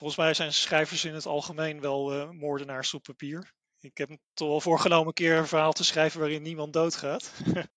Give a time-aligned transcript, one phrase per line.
[0.00, 3.52] Volgens mij zijn schrijvers in het algemeen wel uh, moordenaars op papier.
[3.80, 7.32] Ik heb toch wel voorgenomen een keer een verhaal te schrijven waarin niemand doodgaat.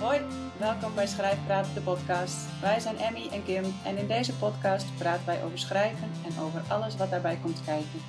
[0.00, 0.20] Hoi,
[0.58, 2.60] welkom bij Schrijfpraat, de podcast.
[2.60, 6.62] Wij zijn Emmy en Kim en in deze podcast praten wij over schrijven en over
[6.68, 8.00] alles wat daarbij komt kijken.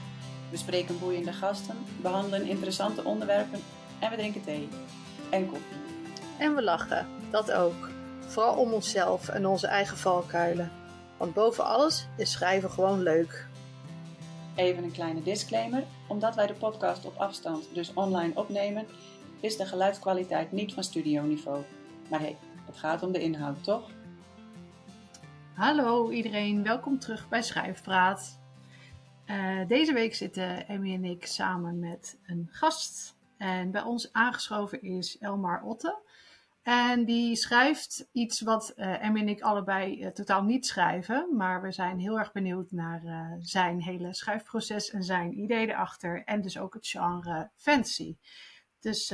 [0.49, 3.59] We spreken boeiende gasten, behandelen interessante onderwerpen
[3.99, 4.67] en we drinken thee
[5.29, 5.77] en koffie.
[6.37, 7.89] En we lachen, dat ook.
[8.19, 10.71] Vooral om onszelf en onze eigen valkuilen.
[11.17, 13.47] Want boven alles is schrijven gewoon leuk.
[14.55, 15.83] Even een kleine disclaimer.
[16.07, 18.85] Omdat wij de podcast op afstand, dus online opnemen,
[19.39, 21.63] is de geluidskwaliteit niet van studioniveau.
[22.09, 23.89] Maar hey, het gaat om de inhoud, toch?
[25.53, 28.39] Hallo iedereen, welkom terug bij Schrijfpraat.
[29.25, 33.15] Uh, deze week zitten Emmy en ik samen met een gast.
[33.37, 35.97] En bij ons aangeschoven is Elmar Otte.
[36.61, 41.35] En die schrijft iets wat uh, en ik allebei uh, totaal niet schrijven.
[41.35, 46.23] Maar we zijn heel erg benieuwd naar uh, zijn hele schrijfproces en zijn ideeën erachter.
[46.23, 48.15] En dus ook het genre fantasy.
[48.79, 49.09] Dus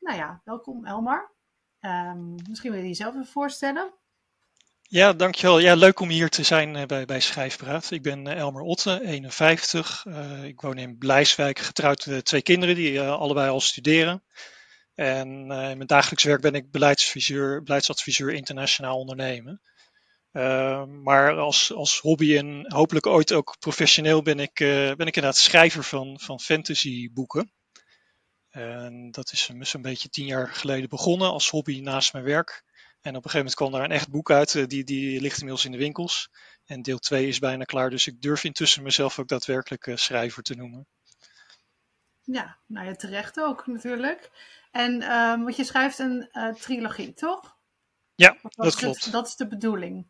[0.00, 1.32] nou ja, welkom Elmar.
[1.80, 3.92] Um, misschien wil je jezelf even voorstellen.
[4.82, 5.58] Ja, dankjewel.
[5.58, 7.90] Ja, leuk om hier te zijn bij, bij Schrijfpraat.
[7.90, 10.04] Ik ben Elmer Otte, 51.
[10.44, 14.22] ik woon in Blijswijk, getrouwd met twee kinderen die allebei al studeren.
[14.94, 19.60] En uh, in mijn dagelijks werk ben ik beleidsadviseur, beleidsadviseur internationaal ondernemen.
[20.32, 25.16] Uh, maar als, als hobby en hopelijk ooit ook professioneel ben ik, uh, ben ik
[25.16, 27.52] inderdaad schrijver van, van fantasyboeken.
[28.48, 32.62] En dat is zo'n beetje tien jaar geleden begonnen als hobby naast mijn werk.
[33.00, 35.64] En op een gegeven moment kwam daar een echt boek uit, die, die ligt inmiddels
[35.64, 36.28] in de winkels.
[36.64, 40.54] En deel 2 is bijna klaar, dus ik durf intussen mezelf ook daadwerkelijk schrijver te
[40.54, 40.86] noemen.
[42.24, 44.30] Ja, nou ja, terecht ook natuurlijk.
[44.70, 47.56] En um, want je schrijft een uh, trilogie, toch?
[48.14, 49.04] Ja, dat klopt.
[49.04, 50.06] Het, dat is de bedoeling.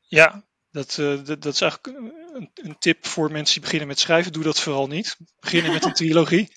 [0.00, 3.98] Ja, dat, uh, dat, dat, is eigenlijk een, een, tip voor mensen die beginnen met
[3.98, 4.32] schrijven.
[4.32, 5.16] Doe dat vooral niet.
[5.40, 6.56] Beginnen met een trilogie.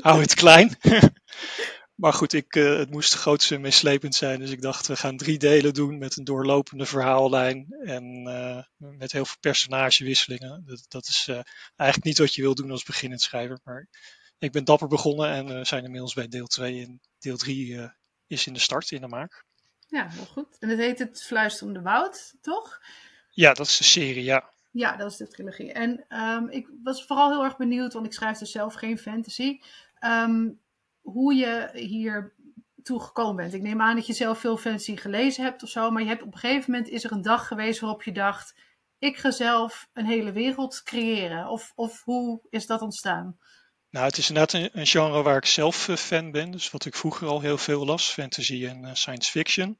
[0.00, 0.78] Hou het klein.
[2.02, 4.40] maar goed, ik, uh, het moest groots en meeslepend zijn.
[4.40, 7.66] Dus ik dacht, we gaan drie delen doen met een doorlopende verhaallijn.
[7.84, 8.22] En
[8.76, 10.62] met heel veel personagewisselingen.
[10.66, 11.28] Dat, dat is
[11.76, 13.60] eigenlijk niet wat je wil doen als beginnend schrijver.
[13.64, 13.88] Maar
[14.38, 17.88] ik ben dapper begonnen en uh, zijn inmiddels bij deel 2 en deel 3 uh,
[18.26, 19.44] is in de start, in de maak.
[19.88, 20.58] Ja, heel goed.
[20.58, 22.80] En het heet het Fluisterende Woud, toch?
[23.30, 24.50] Ja, dat is de serie, ja.
[24.70, 25.72] Ja, dat is de trilogie.
[25.72, 29.60] En um, ik was vooral heel erg benieuwd, want ik schrijf dus zelf geen fantasy,
[30.00, 30.60] um,
[31.00, 32.34] hoe je hier
[32.82, 33.54] toe gekomen bent.
[33.54, 36.22] Ik neem aan dat je zelf veel fantasy gelezen hebt of zo, maar je hebt
[36.22, 38.54] op een gegeven moment is er een dag geweest waarop je dacht,
[38.98, 41.48] ik ga zelf een hele wereld creëren.
[41.48, 43.38] Of, of hoe is dat ontstaan?
[43.96, 46.50] Nou, het is inderdaad een, genre waar ik zelf uh, fan ben.
[46.50, 49.78] Dus wat ik vroeger al heel veel las, fantasy en uh, science fiction.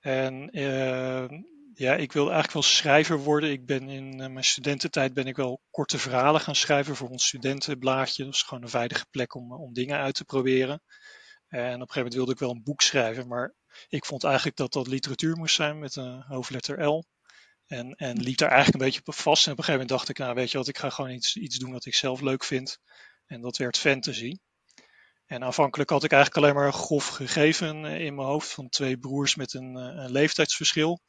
[0.00, 1.28] En uh,
[1.74, 3.50] ja, ik wil eigenlijk wel schrijver worden.
[3.50, 8.24] Ik ben in mijn studententijd ben ik wel korte verhalen gaan schrijven voor ons studentenblaadje.
[8.24, 10.82] Dat is gewoon een veilige plek om, om dingen uit te proberen.
[11.48, 13.54] En op een gegeven moment wilde ik wel een boek schrijven, maar
[13.88, 17.04] ik vond eigenlijk dat dat literatuur moest zijn met een hoofdletter L.
[17.66, 19.46] En, en liep daar eigenlijk een beetje op vast.
[19.46, 21.36] En op een gegeven moment dacht ik, nou weet je wat, ik ga gewoon iets,
[21.36, 22.78] iets doen wat ik zelf leuk vind.
[23.26, 24.36] En dat werd fantasy.
[25.26, 28.68] En aanvankelijk had ik eigenlijk alleen maar een grof gegeven eh, in mijn hoofd van
[28.68, 31.00] twee broers met een, eh, een leeftijdsverschil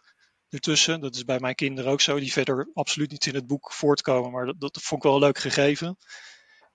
[0.50, 1.02] ertussen.
[1.02, 4.32] Dat is bij mijn kinderen ook zo, die verder absoluut niet in het boek voortkomen,
[4.32, 5.98] maar dat, dat vond ik wel een leuk gegeven.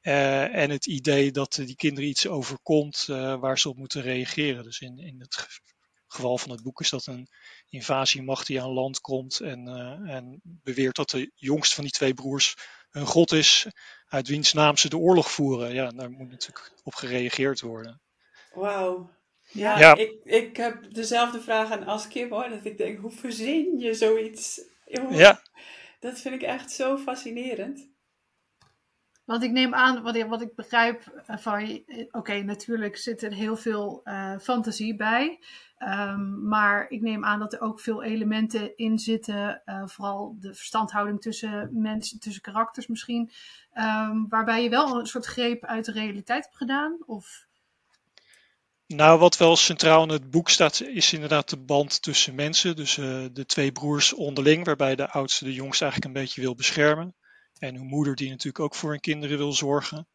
[0.03, 3.05] Uh, en het idee dat die kinderen iets overkomt
[3.41, 4.65] waar ze op moeten reageren.
[4.65, 5.47] Dus in, in het
[6.07, 7.29] geval van het boek is dat een
[7.69, 9.69] invasiemacht die aan land komt en,
[10.07, 12.55] en beweert dat de jongste van die twee broers
[12.91, 13.67] een god is
[14.11, 15.75] uit wiens naam ze de oorlog voeren.
[15.75, 18.01] Ja, daar moet natuurlijk op gereageerd worden.
[18.53, 19.11] Wauw.
[19.53, 22.49] Ja, ja, Ik, ik heb dezelfde vraag aan als Kim hoor.
[22.49, 24.61] Dat ik denk, hoe verzin je zoiets?
[25.11, 25.43] ja.
[26.01, 27.89] Dat vind ik echt zo fascinerend.
[29.31, 33.57] Want ik neem aan, wat ik, wat ik begrijp van, oké, natuurlijk zit er heel
[33.57, 35.39] veel uh, fantasie bij.
[35.79, 41.21] Um, maar ik neem aan dat er ook veel elementen in zitten, vooral de verstandhouding
[41.21, 43.31] tussen mensen, tussen karakters misschien,
[43.75, 46.97] um, waarbij je wel een soort greep uit de realiteit hebt gedaan?
[47.07, 47.47] Of...
[48.87, 52.77] Nou, wat wel centraal in het boek staat, is inderdaad de band tussen mensen.
[52.77, 52.95] Dus
[53.33, 57.15] de twee broers onderling, waarbij de oudste de jongste eigenlijk een beetje wil beschermen.
[57.61, 60.09] En hun moeder die natuurlijk ook voor hun kinderen wil zorgen.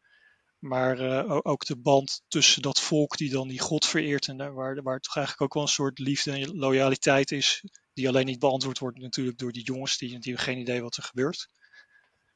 [0.60, 4.82] Maar uh, ook de band tussen dat volk die dan die God vereert en waar,
[4.82, 7.64] waar toch eigenlijk ook wel een soort liefde en loyaliteit is,
[7.94, 10.98] die alleen niet beantwoord wordt natuurlijk door die jongens, die, die hebben geen idee wat
[10.98, 11.50] er gebeurt.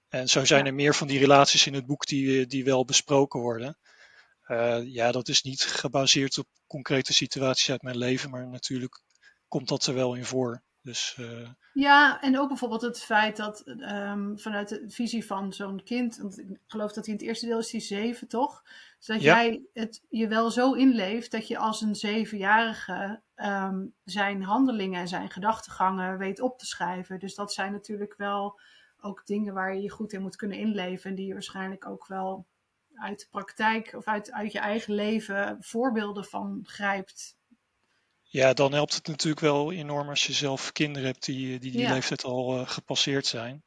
[0.09, 3.39] En zo zijn er meer van die relaties in het boek die, die wel besproken
[3.39, 3.77] worden.
[4.47, 9.01] Uh, ja, dat is niet gebaseerd op concrete situaties uit mijn leven, maar natuurlijk
[9.47, 10.63] komt dat er wel in voor.
[10.89, 11.49] Dus, uh...
[11.73, 16.39] Ja, en ook bijvoorbeeld het feit dat um, vanuit de visie van zo'n kind, want
[16.39, 18.63] ik geloof dat hij in het eerste deel is die zeven, toch?
[18.97, 19.35] Dus dat ja.
[19.35, 25.07] jij het je wel zo inleeft dat je als een zevenjarige um, zijn handelingen en
[25.07, 27.19] zijn gedachtegangen weet op te schrijven.
[27.19, 28.59] Dus dat zijn natuurlijk wel
[29.01, 32.07] ook dingen waar je je goed in moet kunnen inleven en die je waarschijnlijk ook
[32.07, 32.47] wel
[32.95, 37.37] uit de praktijk of uit, uit je eigen leven voorbeelden van grijpt.
[38.31, 41.81] Ja, dan helpt het natuurlijk wel enorm als je zelf kinderen hebt die die, die
[41.81, 41.93] ja.
[41.93, 43.63] leeftijd al uh, gepasseerd zijn.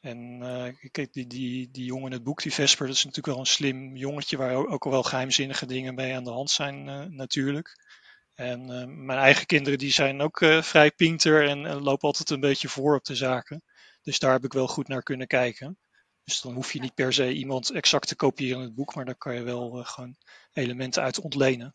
[0.00, 3.34] En uh, kijk, die, die, die jongen in het boek, die Vesper, dat is natuurlijk
[3.34, 6.86] wel een slim jongetje waar ook al wel geheimzinnige dingen mee aan de hand zijn
[6.86, 7.86] uh, natuurlijk.
[8.34, 8.66] En
[9.04, 13.04] mijn eigen kinderen die zijn ook vrij pinter en lopen altijd een beetje voor op
[13.04, 13.62] de zaken.
[14.02, 15.78] Dus daar heb ik wel goed naar kunnen kijken.
[16.24, 19.04] Dus dan hoef je niet per se iemand exact te kopiëren in het boek, maar
[19.04, 20.16] daar kan je wel gewoon
[20.52, 21.74] elementen uit ontlenen.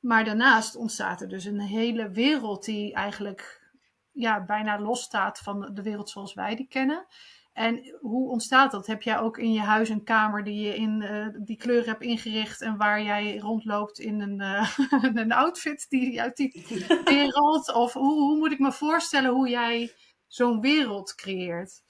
[0.00, 3.70] Maar daarnaast ontstaat er dus een hele wereld die eigenlijk
[4.12, 7.06] ja, bijna losstaat van de wereld zoals wij die kennen.
[7.52, 8.86] En hoe ontstaat dat?
[8.86, 12.02] Heb jij ook in je huis een kamer die je in uh, die kleur hebt
[12.02, 14.78] ingericht en waar jij rondloopt in een, uh,
[15.22, 16.66] een outfit die uit die
[17.04, 17.74] wereld?
[17.74, 19.92] Of hoe, hoe moet ik me voorstellen hoe jij
[20.26, 21.82] zo'n wereld creëert?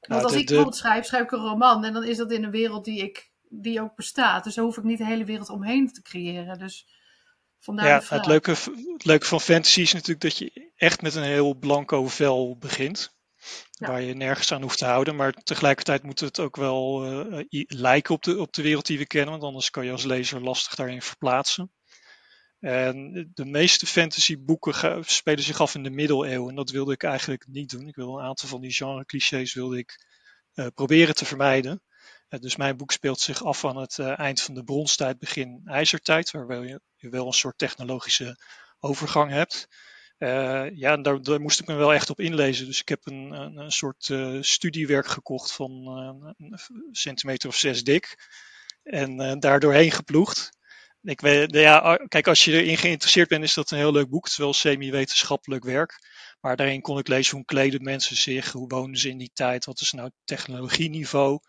[0.00, 2.32] Want nou, als de, ik bijvoorbeeld schrijf, schrijf ik een roman en dan is dat
[2.32, 4.44] in een wereld die, ik, die ook bestaat.
[4.44, 6.58] Dus daar hoef ik niet de hele wereld omheen te creëren.
[6.58, 6.88] Dus
[7.62, 8.50] vandaar ja, het leuke,
[8.92, 13.20] het leuke van fantasy is natuurlijk dat je echt met een heel blanco vel begint.
[13.70, 13.86] Ja.
[13.88, 15.16] Waar je nergens aan hoeft te houden.
[15.16, 19.06] Maar tegelijkertijd moet het ook wel uh, lijken op de, op de wereld die we
[19.06, 19.30] kennen.
[19.30, 21.72] Want anders kan je als lezer lastig daarin verplaatsen.
[22.60, 26.48] En de meeste fantasyboeken spelen zich af in de middeleeuwen.
[26.48, 27.88] En dat wilde ik eigenlijk niet doen.
[27.88, 30.06] Ik wil een aantal van die genre clichés wilde ik
[30.54, 31.82] uh, proberen te vermijden.
[32.32, 35.62] Uh, dus mijn boek speelt zich af aan het uh, eind van de bronstijd, begin
[35.64, 38.36] ijzertijd, waar je, je wel een soort technologische
[38.80, 39.66] overgang hebt.
[40.74, 42.66] ja, daar, daar, moest ik me wel echt op inlezen.
[42.66, 45.70] Dus ik heb een, een, een soort studiewerk gekocht van
[46.38, 46.58] een
[46.92, 48.30] centimeter of zes dik.
[48.82, 50.50] En daar doorheen geploegd.
[51.02, 54.24] Ik weet, ja, kijk, als je erin geïnteresseerd bent, is dat een heel leuk boek.
[54.24, 55.98] Het is wel semi-wetenschappelijk werk.
[56.40, 59.64] Maar daarin kon ik lezen hoe kleden mensen zich, hoe wonen ze in die tijd,
[59.64, 61.40] wat is nou technologieniveau.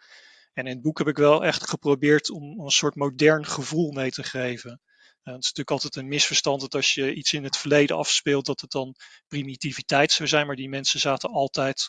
[0.54, 4.12] En in het boek heb ik wel echt geprobeerd om een soort modern gevoel mee
[4.12, 4.72] te geven.
[4.72, 8.46] Uh, het is natuurlijk altijd een misverstand dat als je iets in het verleden afspeelt,
[8.46, 8.96] dat het dan
[9.28, 10.48] primitiviteit zou zijn.
[10.48, 11.88] Maar die mensen zaten altijd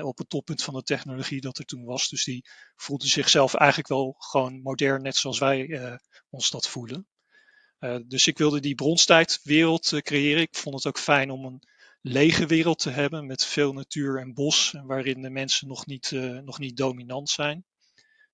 [0.00, 2.08] op het toppunt van de technologie dat er toen was.
[2.08, 5.94] Dus die voelden zichzelf eigenlijk wel gewoon modern, net zoals wij uh,
[6.30, 7.06] ons dat voelen.
[7.80, 10.42] Uh, dus ik wilde die bronstijdwereld creëren.
[10.42, 11.62] Ik vond het ook fijn om een
[12.00, 16.10] lege wereld te hebben met veel natuur en bos, waarin de mensen nog niet,
[16.44, 17.64] nog niet dominant zijn.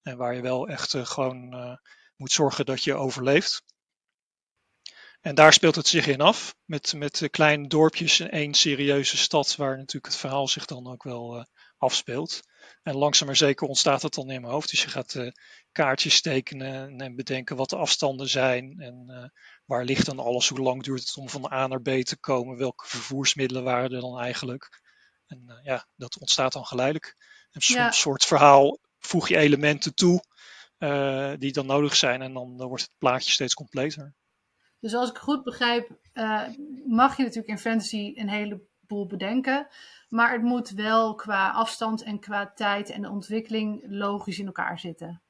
[0.02, 1.78] En waar je wel echt gewoon
[2.16, 3.62] moet zorgen dat je overleeft.
[5.22, 9.56] En daar speelt het zich in af, met, met kleine dorpjes en één serieuze stad,
[9.56, 11.44] waar natuurlijk het verhaal zich dan ook wel uh,
[11.76, 12.40] afspeelt.
[12.82, 14.70] En langzaam maar zeker ontstaat het dan in mijn hoofd.
[14.70, 15.30] Dus je gaat uh,
[15.72, 19.24] kaartjes tekenen en bedenken wat de afstanden zijn en uh,
[19.64, 22.56] waar ligt dan alles, hoe lang duurt het om van A naar B te komen,
[22.56, 24.80] welke vervoersmiddelen waren er dan eigenlijk.
[25.26, 27.16] En ja, dat ontstaat dan geleidelijk.
[27.50, 27.90] En soms ja.
[27.90, 30.22] soort verhaal voeg je elementen toe
[31.38, 34.14] die dan nodig zijn en dan wordt het plaatje steeds completer.
[34.80, 36.42] Dus als ik goed begrijp, uh,
[36.86, 39.66] mag je natuurlijk in fantasy een heleboel bedenken.
[40.08, 45.22] Maar het moet wel qua afstand en qua tijd en ontwikkeling logisch in elkaar zitten.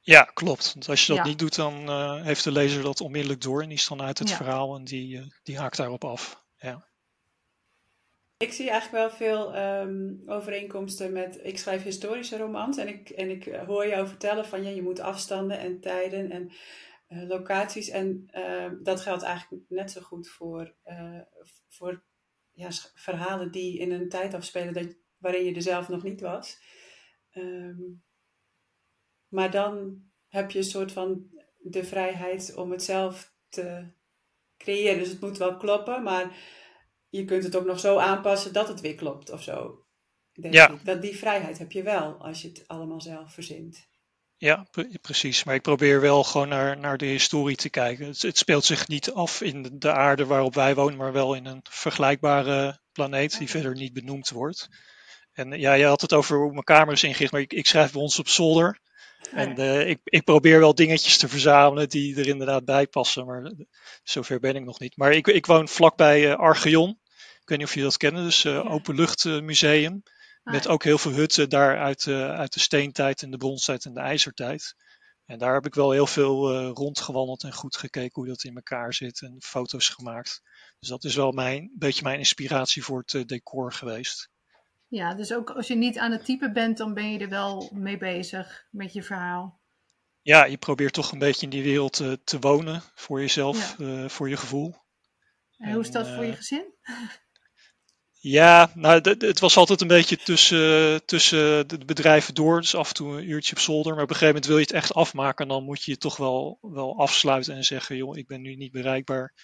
[0.00, 0.72] Ja, klopt.
[0.72, 1.30] Want als je dat ja.
[1.30, 4.18] niet doet, dan uh, heeft de lezer dat onmiddellijk door en die is dan uit
[4.18, 4.36] het ja.
[4.36, 6.44] verhaal en die, die haakt daarop af.
[8.38, 11.40] Ik zie eigenlijk wel veel um, overeenkomsten met.
[11.42, 15.00] Ik schrijf historische romans en ik, en ik hoor jou vertellen van ja, je moet
[15.00, 16.52] afstanden en tijden en
[17.08, 17.88] uh, locaties.
[17.88, 21.20] En uh, dat geldt eigenlijk net zo goed voor, uh,
[21.68, 22.02] voor
[22.52, 26.60] ja, verhalen die in een tijd afspelen dat, waarin je er zelf nog niet was.
[27.32, 28.02] Um,
[29.28, 33.86] maar dan heb je een soort van de vrijheid om het zelf te
[34.56, 34.98] creëren.
[34.98, 36.36] Dus het moet wel kloppen, maar
[37.16, 39.84] je kunt het ook nog zo aanpassen dat het weer klopt of zo.
[40.32, 40.70] Denk ja.
[40.70, 40.84] ik.
[40.84, 43.88] Dat, die vrijheid heb je wel als je het allemaal zelf verzint.
[44.38, 44.66] Ja,
[45.00, 45.44] precies.
[45.44, 48.06] Maar ik probeer wel gewoon naar, naar de historie te kijken.
[48.06, 51.46] Het, het, speelt zich niet af in de aarde waarop wij wonen, maar wel in
[51.46, 54.68] een vergelijkbare planeet die verder niet benoemd wordt.
[55.32, 57.92] En ja, je had het over hoe mijn kamer is ingericht, maar ik, ik schrijf
[57.92, 58.80] bij ons op zolder.
[59.32, 63.52] En uh, ik, ik, probeer wel dingetjes te verzamelen die er inderdaad bij passen, maar
[64.02, 64.96] zover ben ik nog niet.
[64.96, 66.98] Maar ik, ik woon vlakbij uh, Archeon.
[67.46, 70.02] Ik weet niet of je dat kennen, dus uh, openluchtmuseum.
[70.42, 73.94] Met ook heel veel hutten daar uit, uh, uit de steentijd en de bronstijd en
[73.94, 74.74] de ijzertijd.
[75.24, 78.54] En daar heb ik wel heel veel uh, rondgewandeld en goed gekeken hoe dat in
[78.54, 80.42] elkaar zit en foto's gemaakt.
[80.78, 84.30] Dus dat is wel mijn, beetje mijn inspiratie voor het uh, decor geweest.
[84.88, 87.70] Ja, dus ook als je niet aan het typen bent, dan ben je er wel
[87.72, 89.60] mee bezig met je verhaal.
[90.22, 94.08] Ja, je probeert toch een beetje in die wereld uh, te wonen voor jezelf, ja.
[94.08, 94.76] voor je gevoel.
[95.56, 96.74] En, en hoe is dat voor je gezin?
[98.18, 102.60] Ja, nou, het was altijd een beetje tussen, tussen de bedrijven door.
[102.60, 103.94] Dus af en toe een uurtje op zolder.
[103.94, 105.44] Maar op een gegeven moment wil je het echt afmaken.
[105.44, 108.54] En dan moet je je toch wel, wel afsluiten en zeggen: joh, ik ben nu
[108.56, 109.34] niet bereikbaar.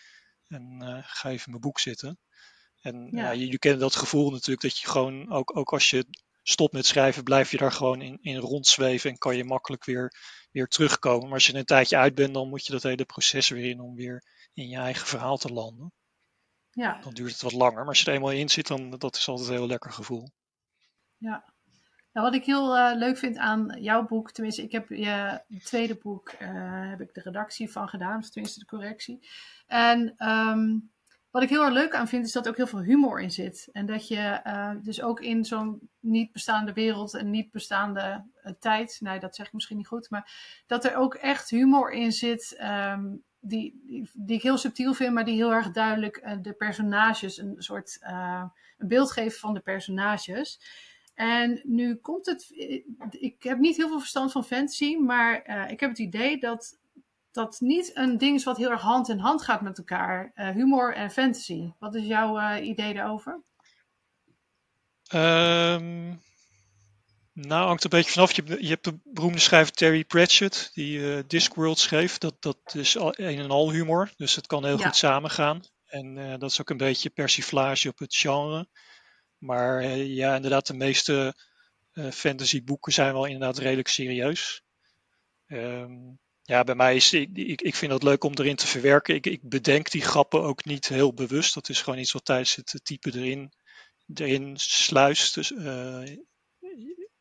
[0.48, 2.18] En uh, ga even mijn boek zitten.
[2.80, 3.30] En ja.
[3.30, 6.06] je, je kent dat gevoel natuurlijk dat je gewoon, ook, ook als je
[6.42, 9.10] stopt met schrijven, blijf je daar gewoon in, in rondzweven.
[9.10, 10.12] En kan je makkelijk weer,
[10.50, 11.24] weer terugkomen.
[11.24, 13.80] Maar als je een tijdje uit bent, dan moet je dat hele proces weer in
[13.80, 14.22] om weer
[14.54, 15.92] in je eigen verhaal te landen.
[16.74, 16.98] Ja.
[17.02, 17.78] Dan duurt het wat langer.
[17.78, 20.30] Maar als je er eenmaal in zit, dan dat is altijd een heel lekker gevoel.
[21.16, 21.44] Ja.
[22.12, 25.94] Nou, wat ik heel uh, leuk vind aan jouw boek, tenminste, ik heb je tweede
[25.94, 26.38] boek, uh,
[26.90, 29.28] heb ik de redactie van gedaan, of tenminste de correctie.
[29.66, 30.92] En um,
[31.30, 33.30] wat ik heel erg leuk aan vind, is dat er ook heel veel humor in
[33.30, 33.68] zit.
[33.72, 38.24] En dat je uh, dus ook in zo'n niet bestaande wereld en niet bestaande
[38.58, 42.12] tijd, nee, dat zeg ik misschien niet goed, maar dat er ook echt humor in
[42.12, 42.56] zit.
[42.60, 43.82] Um, die,
[44.14, 47.98] die, ik heel subtiel vind, maar die heel erg duidelijk uh, de personages, een soort
[48.02, 48.44] uh,
[48.78, 50.60] een beeld geven van de personages.
[51.14, 52.52] En nu komt het,
[53.10, 56.78] ik heb niet heel veel verstand van fantasy, maar ik heb het idee dat
[57.30, 60.32] dat niet een ding is wat heel erg hand in hand gaat met elkaar.
[60.34, 61.72] humor en fantasy.
[61.78, 63.40] Wat is jouw idee daarover?
[65.14, 66.20] Um,
[67.32, 68.32] nou, hangt een beetje vanaf.
[68.32, 72.18] Je, je hebt de beroemde schrijver Terry Pratchett, die uh, Discworld schreef.
[72.18, 74.84] Dat, dat is al, een en al humor, dus het kan heel ja.
[74.84, 75.60] goed samengaan.
[75.86, 78.68] En uh, dat is ook een beetje persiflage op het genre.
[79.38, 81.34] Maar uh, ja, inderdaad, de meeste
[82.12, 84.62] fantasyboeken zijn wel inderdaad redelijk serieus.
[85.46, 89.14] Um, ja, bij mij is ik, ik, ik vind het leuk om erin te verwerken.
[89.14, 91.54] Ik, ik bedenk die grappen ook niet heel bewust.
[91.54, 93.52] Dat is gewoon iets wat tijdens het typen erin,
[94.14, 95.34] erin sluist.
[95.34, 95.52] Dus,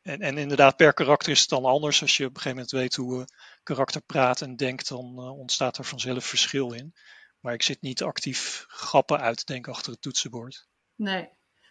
[0.01, 2.01] en, en inderdaad, per karakter is het dan anders.
[2.01, 3.27] Als je op een gegeven moment weet hoe een
[3.63, 6.93] karakter praat en denkt, dan uh, ontstaat er vanzelf verschil in.
[7.39, 10.67] Maar ik zit niet actief grappen uit te denken achter het toetsenbord.
[10.95, 11.29] Nee,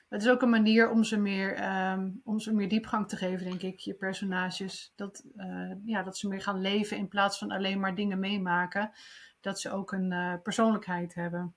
[0.08, 3.46] het is ook een manier om ze meer, um, om ze meer diepgang te geven,
[3.46, 4.92] denk ik, je personages.
[4.96, 8.92] Dat, uh, ja, dat ze meer gaan leven in plaats van alleen maar dingen meemaken.
[9.40, 11.54] Dat ze ook een uh, persoonlijkheid hebben.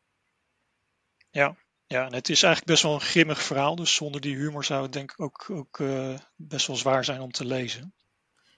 [1.29, 1.55] Ja,
[1.87, 3.75] ja, en het is eigenlijk best wel een grimmig verhaal.
[3.75, 7.21] Dus zonder die humor zou het denk ik ook, ook uh, best wel zwaar zijn
[7.21, 7.93] om te lezen.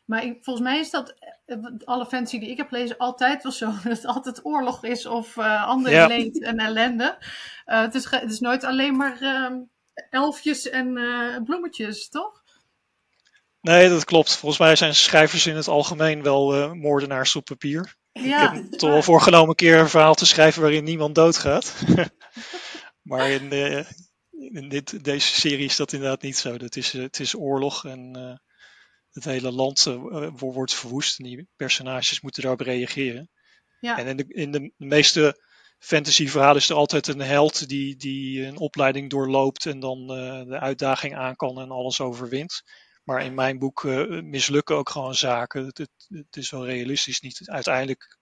[0.05, 1.13] Maar ik, volgens mij is dat,
[1.45, 3.65] eh, alle fantasy die ik heb gelezen, altijd wel zo.
[3.83, 6.07] Dat het altijd oorlog is of uh, ander ja.
[6.07, 7.17] leed en ellende.
[7.65, 9.51] Uh, het, is, het is nooit alleen maar uh,
[10.09, 10.93] elfjes en
[11.45, 12.43] bloemetjes, toch?
[13.61, 14.35] Nee, dat klopt.
[14.35, 17.95] Volgens mij zijn schrijvers in het algemeen wel moordenaars op papier.
[18.11, 21.73] Ja, ik heb toch wel voorgenomen een keer een verhaal te schrijven waarin niemand doodgaat.
[23.05, 23.85] Maar in, de,
[24.29, 26.53] in dit, deze serie is dat inderdaad niet zo.
[26.53, 28.35] Het is, het is oorlog en uh,
[29.11, 31.19] het hele land uh, wordt verwoest.
[31.19, 33.29] En die personages moeten daarop reageren.
[33.79, 33.97] Ja.
[33.97, 35.43] En in de, in de meeste
[35.79, 40.45] fantasy verhalen is er altijd een held die, die een opleiding doorloopt en dan uh,
[40.45, 42.63] de uitdaging aan kan en alles overwint.
[43.03, 43.83] Maar in mijn boek
[44.23, 45.65] mislukken ook gewoon zaken.
[45.65, 47.49] Het, het, het, is wel realistisch niet.
[47.49, 48.17] Uiteindelijk,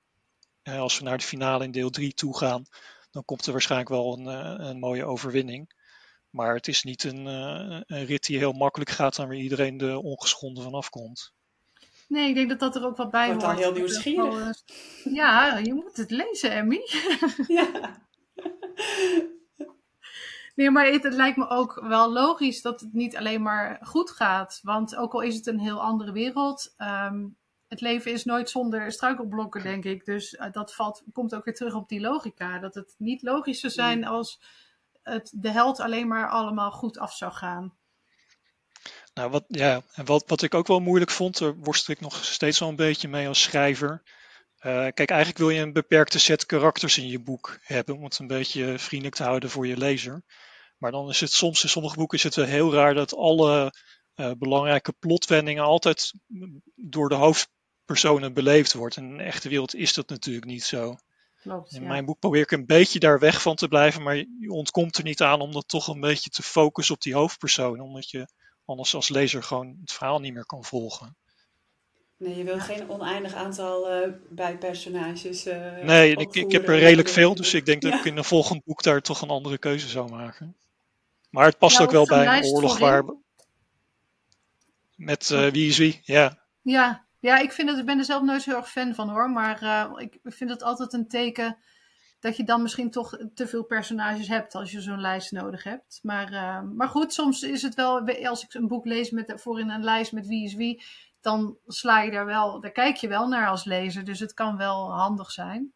[0.63, 2.65] als we naar de finale in deel 3 toe gaan,
[3.13, 5.73] dan komt er waarschijnlijk wel een, eh, een mooie overwinning.
[6.29, 9.79] Maar het is niet een, eh, een rit die heel makkelijk gaat en waar iedereen
[9.79, 11.33] er ongeschonden vanaf komt.
[12.07, 13.43] Nee, ik denk dat dat er ook wat bij hoort.
[13.43, 14.61] Wordt heel nieuwsgierig.
[15.03, 16.81] Ja, je moet het lezen, Emmy.
[17.47, 18.01] Ja.
[20.55, 24.09] Nee, maar het, het, lijkt me ook wel logisch dat het niet alleen maar goed
[24.11, 24.59] gaat.
[24.61, 27.37] Want ook al is het een heel andere wereld, um,
[27.73, 30.05] het leven is nooit zonder struikelblokken, denk ik.
[30.05, 32.59] Dus uh, dat valt, komt ook weer terug op die logica.
[32.59, 34.03] Dat het niet logisch zou zijn mm.
[34.03, 34.41] als
[35.03, 37.73] het de held alleen maar allemaal goed af zou gaan.
[39.13, 42.25] Nou, wat, ja, en wat, wat ik ook wel moeilijk vond, daar worstel ik nog
[42.25, 44.01] steeds wel een beetje mee als schrijver.
[44.57, 48.19] Uh, kijk, eigenlijk wil je een beperkte set karakters in je boek hebben, om het
[48.19, 50.23] een beetje vriendelijk te houden voor je lezer.
[50.77, 53.73] Maar dan is het soms in sommige boeken is het wel heel raar dat alle
[54.15, 56.13] uh, belangrijke plotwendingen altijd
[56.75, 57.49] door de hoofd,
[57.85, 58.97] personen beleefd wordt.
[58.97, 60.97] In een echte wereld is dat natuurlijk niet zo.
[61.41, 64.49] Klopt, in mijn boek probeer ik een beetje daar weg van te blijven, maar je
[64.49, 68.09] ontkomt er niet aan om dat toch een beetje te focussen op die hoofdpersoon, omdat
[68.09, 68.27] je
[68.65, 71.15] anders als lezer gewoon het verhaal niet meer kan volgen.
[72.17, 75.47] Nee, je wil geen oneindig aantal uh, bijpersonages.
[75.47, 78.23] Uh, nee, ik, ik heb er redelijk veel, dus ik denk dat ik in een
[78.23, 80.55] volgend boek daar toch een andere keuze zou maken.
[81.29, 83.03] Maar het past ook wel bij een oorlog waar.
[84.95, 86.39] Met uh, wie is wie, ja.
[86.61, 89.29] Ja, Ja, ik, vind het, ik ben er zelf nooit zo erg fan van hoor.
[89.29, 91.57] Maar uh, ik vind het altijd een teken
[92.19, 95.99] dat je dan misschien toch te veel personages hebt als je zo'n lijst nodig hebt.
[96.01, 99.69] Maar, uh, maar goed, soms is het wel, als ik een boek lees met voorin
[99.69, 100.83] een lijst met wie is wie,
[101.21, 104.03] dan sla je daar wel, daar kijk je wel naar als lezer.
[104.03, 105.73] Dus het kan wel handig zijn.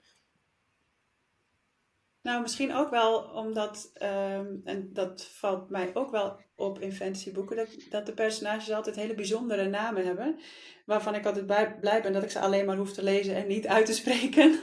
[2.21, 7.67] Nou, misschien ook wel omdat, um, en dat valt mij ook wel op in fantasyboeken,
[7.89, 10.39] dat, de personages altijd hele bijzondere namen hebben.
[10.85, 11.45] Waarvan ik altijd
[11.79, 14.59] blij ben dat ik ze alleen maar hoef te lezen en niet uit te spreken.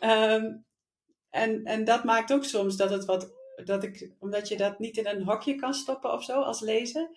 [0.00, 0.64] um,
[1.42, 3.32] en, en dat maakt ook soms dat het wat,
[3.64, 7.10] dat ik, omdat je dat niet in een hokje kan stoppen of zo als lezer,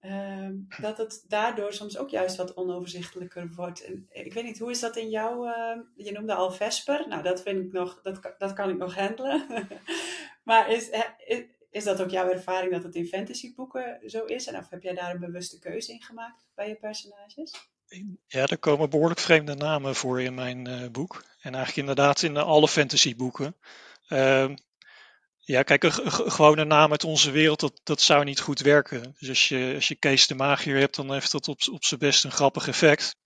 [0.00, 3.84] Ehm, dat het daardoor soms ook juist wat onoverzichtelijker wordt.
[3.84, 5.48] En ik weet niet, hoe is dat in jou?
[5.48, 7.08] Uh, je noemde al Vesper.
[7.08, 9.46] Nou, dat vind ik nog, dat, dat kan ik nog handelen.
[10.44, 10.90] maar is,
[11.70, 14.46] is, dat ook jouw ervaring dat het in fantasyboeken zo is?
[14.46, 17.52] En of heb jij daar een bewuste keuze in gemaakt bij je personages?
[18.26, 21.24] Ja, er komen behoorlijk vreemde namen voor in mijn uh, boek.
[21.40, 23.56] En eigenlijk inderdaad in alle fantasyboeken.
[24.08, 24.50] Uh,
[25.38, 29.14] ja, kijk, een, gewone naam uit onze wereld, dat, dat zou niet goed werken.
[29.18, 32.00] Dus als je, als je Kees de Magier hebt, dan heeft dat op, op zijn
[32.00, 33.16] best een grappig effect.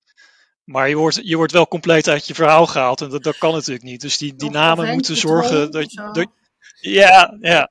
[0.65, 3.53] Maar je wordt, je wordt wel compleet uit je verhaal gehaald en dat, dat kan
[3.53, 4.01] natuurlijk niet.
[4.01, 6.27] Dus die, die namen moeten zorgen dat, dat.
[6.81, 7.71] Ja, ja.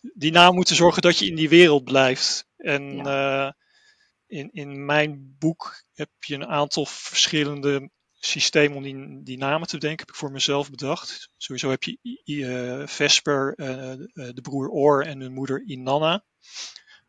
[0.00, 2.46] Die namen moeten zorgen dat je in die wereld blijft.
[2.56, 3.46] En ja.
[3.46, 3.52] uh,
[4.26, 9.74] in, in mijn boek heb je een aantal verschillende systeem om die, die namen te
[9.74, 11.28] bedenken, heb ik voor mezelf bedacht.
[11.36, 13.66] Sowieso heb je uh, Vesper, uh,
[14.12, 16.24] de broer Or en de moeder Inanna.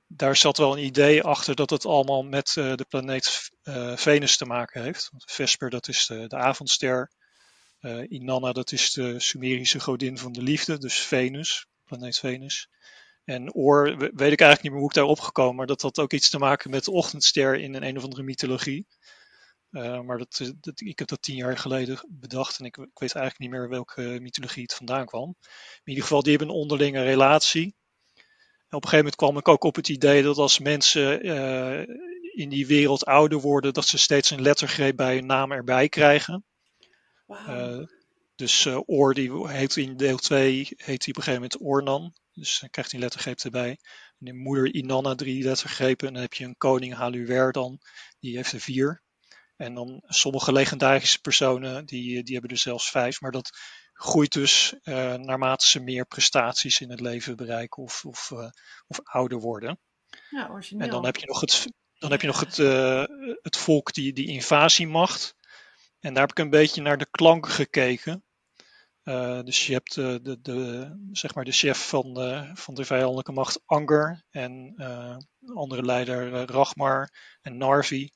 [0.07, 3.51] Daar zat wel een idee achter dat het allemaal met de planeet
[3.95, 5.07] Venus te maken heeft.
[5.11, 7.11] Want Vesper, dat is de, de avondster.
[8.07, 11.67] Inanna, dat is de Sumerische godin van de liefde, dus Venus,
[11.97, 12.69] planeet Venus.
[13.23, 16.13] En Oor, weet ik eigenlijk niet meer hoe ik daar opgekomen, maar dat had ook
[16.13, 18.87] iets te maken met de ochtendster in een, een of andere mythologie.
[19.71, 23.15] Uh, maar dat, dat, ik heb dat tien jaar geleden bedacht en ik, ik, weet
[23.15, 25.35] eigenlijk niet meer welke mythologie het vandaan kwam.
[25.83, 27.75] In ieder geval, die hebben een onderlinge relatie.
[28.67, 31.79] En op een gegeven moment kwam ik ook op het idee dat als mensen uh,
[32.33, 36.45] in die wereld ouder worden, dat ze steeds een lettergreep bij hun naam erbij krijgen.
[37.25, 37.47] Wow.
[37.47, 37.87] Uh,
[38.41, 42.13] dus Oor, die heet in deel 2, heet hij op een gegeven moment Ornan.
[42.33, 43.69] Dus dan krijgt hij een lettergreep erbij.
[44.19, 46.07] En de moeder Inanna drie lettergrepen.
[46.07, 47.79] En dan heb je een koning Haluwer dan,
[48.19, 49.03] die heeft er vier.
[49.55, 53.21] En dan sommige legendarische personen, die, die hebben er zelfs vijf.
[53.21, 53.49] Maar dat
[53.93, 58.49] groeit dus uh, naarmate ze meer prestaties in het leven bereiken of, of, uh,
[58.87, 59.79] of ouder worden.
[60.29, 60.85] Ja, origineel.
[60.85, 63.03] En dan heb je nog het, dan heb je nog het, uh,
[63.41, 65.35] het volk die, die invasiemacht.
[65.99, 68.23] En daar heb ik een beetje naar de klank gekeken.
[69.43, 73.31] Dus je hebt de, de, de, zeg maar de chef van de, van de vijandelijke
[73.31, 74.75] macht Anger en
[75.53, 77.09] andere leider Ragmar
[77.41, 78.11] en Narvi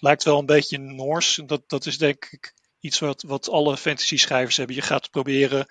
[0.00, 1.40] lijkt wel een beetje Noors.
[1.46, 4.76] Dat, dat is denk ik iets wat, wat alle fantasy schrijvers hebben.
[4.76, 5.66] Je gaat proberen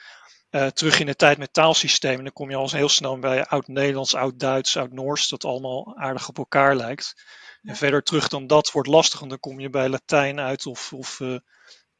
[0.51, 2.23] uh, terug in de tijd met taalsystemen.
[2.23, 5.27] Dan kom je al heel snel bij oud-Nederlands, oud-Duits, oud-Noors.
[5.27, 7.13] Dat allemaal aardig op elkaar lijkt.
[7.61, 9.19] En verder terug dan dat wordt lastig.
[9.19, 11.37] Want dan kom je bij Latijn uit of, of uh,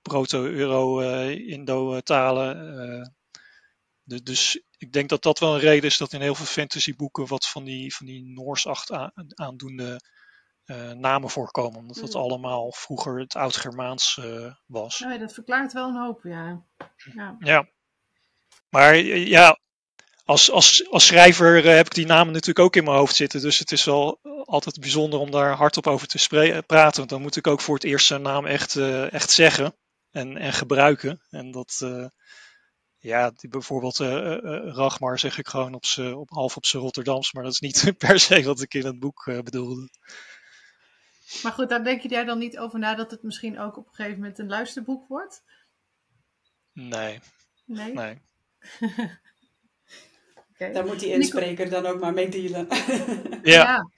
[0.02, 2.80] Proto-Euro-Indo-talen.
[2.90, 3.06] Uh,
[4.24, 7.48] dus ik denk dat dat wel een reden is dat in heel veel fantasyboeken wat
[7.48, 8.92] van die, van die Noors-acht
[9.34, 10.02] aandoende
[10.66, 11.80] uh, namen voorkomen.
[11.80, 12.20] Omdat het mm.
[12.20, 15.00] allemaal vroeger het Oud-Germaans uh, was.
[15.00, 16.64] Nee, dat verklaart wel een hoop, ja.
[17.14, 17.68] Ja, ja.
[18.70, 19.60] maar ja,
[20.24, 23.42] als, als, als schrijver uh, heb ik die namen natuurlijk ook in mijn hoofd zitten.
[23.42, 26.98] Dus het is wel altijd bijzonder om daar hardop over te praten.
[26.98, 28.76] Want dan moet ik ook voor het eerst zijn naam echt,
[29.12, 29.74] echt zeggen
[30.12, 31.22] en, en gebruiken.
[31.30, 31.86] En dat,
[32.98, 33.98] ja, die, bijvoorbeeld
[34.76, 35.84] Ragmar zeg ik gewoon op,
[36.16, 37.34] op half op zijn Rotterdams.
[37.34, 39.90] Maar dat is niet per se wat ik in het boek bedoelde.
[41.44, 43.88] Maar goed, daar denk je daar dan niet over na dat het misschien ook op
[43.88, 45.44] een gegeven moment een luisterboek wordt?
[46.74, 47.20] Nee.
[47.66, 47.94] Nee?
[47.94, 48.22] Nee.
[50.54, 50.74] okay.
[50.74, 52.68] Daar moet die inspreker dan ook maar mee dealen.
[53.44, 53.64] ja.
[53.64, 53.90] ja.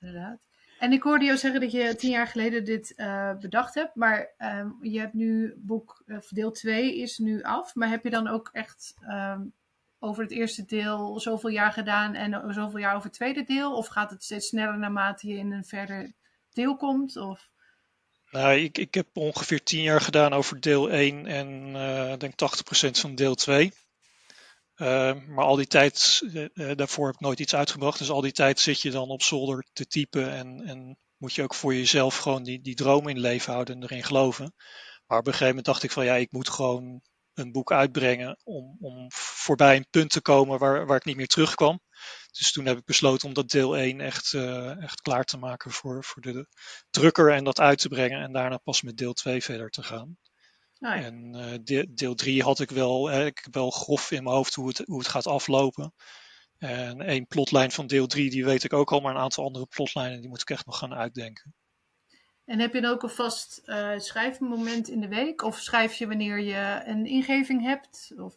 [0.00, 0.38] inderdaad.
[0.80, 4.34] En ik hoorde jou zeggen dat je tien jaar geleden dit uh, bedacht hebt, maar
[4.38, 8.28] uh, je hebt nu boek, uh, deel 2 is nu af, maar heb je dan
[8.28, 9.40] ook echt ehm,
[9.98, 13.76] over het eerste deel zoveel jaar gedaan en zoveel jaar over het tweede deel?
[13.76, 16.12] Of gaat het steeds sneller naarmate je in een verder
[16.52, 17.16] deel komt?
[17.16, 17.50] Of...
[18.30, 21.72] Nou, ik, ik heb ongeveer tien jaar gedaan over deel 1 en
[22.18, 23.72] denk 80% van deel 2.
[24.80, 26.22] Uh, maar al die tijd,
[26.54, 27.98] uh, daarvoor heb ik nooit iets uitgebracht.
[27.98, 31.42] Dus al die tijd zit je dan op zolder te typen en, en moet je
[31.42, 34.54] ook voor jezelf gewoon die, die droom in leven houden en erin geloven.
[35.06, 37.00] Maar op een gegeven moment dacht ik van ja, ik moet gewoon
[37.34, 41.26] een boek uitbrengen om, om voorbij een punt te komen waar, waar ik niet meer
[41.26, 41.80] terugkwam.
[42.30, 44.34] Dus toen heb ik besloten om dat deel 1 echt,
[44.80, 46.46] echt klaar te maken voor, voor de
[46.90, 48.22] drukker en dat uit te brengen.
[48.22, 50.18] En daarna pas met deel 2 verder te gaan.
[50.80, 51.02] Oh ja.
[51.02, 51.64] En
[51.94, 54.98] deel 3 had ik wel, ik heb wel grof in mijn hoofd hoe het, hoe
[54.98, 55.94] het gaat aflopen.
[56.58, 59.66] En één plotlijn van deel 3, die weet ik ook al, maar een aantal andere
[59.66, 61.54] plotlijnen, die moet ik echt nog gaan uitdenken.
[62.44, 65.42] En heb je dan ook een vast uh, schrijfmoment in de week?
[65.42, 68.12] Of schrijf je wanneer je een ingeving hebt?
[68.16, 68.34] Of?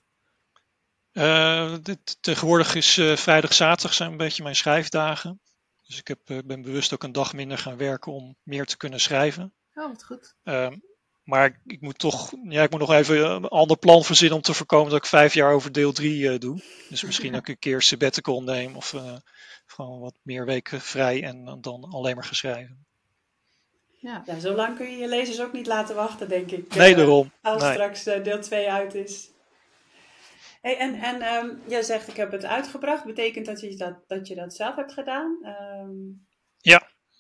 [1.14, 5.42] Uh, dit, tegenwoordig is uh, vrijdag, zaterdag zijn een beetje mijn schrijfdagen.
[5.82, 9.00] Dus ik heb, ben bewust ook een dag minder gaan werken om meer te kunnen
[9.00, 9.54] schrijven.
[9.74, 10.36] Oh, wat goed.
[11.26, 14.44] Ehm, maar ik moet toch, ja, ik moet nog even een ander plan verzinnen om
[14.44, 16.62] te voorkomen dat ik vijf jaar over deel 3 doe.
[16.90, 18.96] Dus misschien dat ik een keer sabbatical neem of
[19.66, 22.86] gewoon wat meer weken vrij en dan alleen maar geschreven.
[24.00, 24.24] Ja.
[24.26, 26.76] ja, zo lang kun je je lezers ook niet laten wachten, denk ik.
[26.76, 27.32] Nee, daarom.
[27.42, 29.32] als straks deel 2 uit is.
[30.64, 33.06] Hey, en en um, jij zegt, ik heb het uitgebracht.
[33.06, 35.38] Betekent dat je dat, dat, je dat zelf hebt gedaan?
[35.46, 36.26] Um...
[36.58, 36.78] Ja,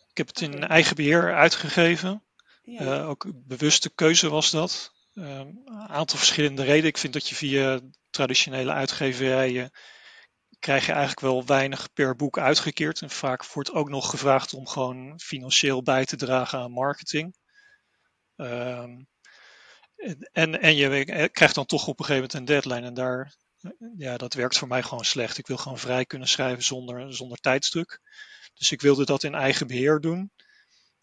[0.09, 2.23] ik heb het in eigen beheer uitgegeven.
[2.63, 2.81] Ja.
[2.81, 4.91] Uh, ook bewuste keuze was dat.
[5.13, 6.87] Um, een aantal verschillende redenen.
[6.87, 9.71] Ik vind dat je via traditionele uitgeverijen
[10.59, 13.01] krijg je eigenlijk wel weinig per boek uitgekeerd.
[13.01, 17.35] En vaak wordt ook nog gevraagd om gewoon financieel bij te dragen aan marketing.
[18.35, 19.07] Um,
[20.31, 22.87] en, en je krijgt dan toch op een gegeven moment een deadline.
[22.87, 23.35] En daar,
[23.97, 25.37] ja, dat werkt voor mij gewoon slecht.
[25.37, 27.99] Ik wil gewoon vrij kunnen schrijven zonder, zonder tijdsdruk.
[28.53, 30.31] Dus ik wilde dat in eigen beheer doen.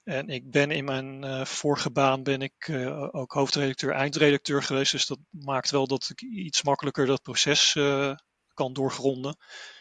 [0.04, 4.92] En ik ben in mijn uh, vorige baan ben ik uh, ook hoofdredacteur, eindredacteur geweest.
[4.92, 8.14] Dus dat maakt wel dat ik iets makkelijker dat proces uh,
[8.54, 9.36] kan doorgronden.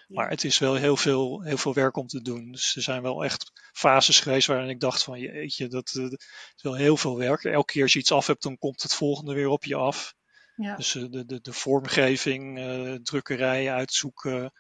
[0.07, 2.51] Maar het is wel heel veel, heel veel werk om te doen.
[2.51, 6.11] Dus er zijn wel echt fases geweest waarin ik dacht van jeetje, dat, uh,
[6.55, 7.43] is wel heel veel werk.
[7.43, 10.13] Elke keer als je iets af hebt, dan komt het volgende weer op je af.
[10.55, 10.75] Ja.
[10.75, 12.59] Dus de, de, de vormgeving,
[13.03, 14.53] drukkerij uitzoeken,